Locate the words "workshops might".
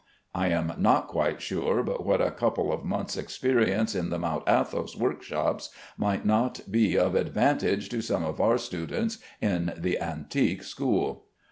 4.97-6.25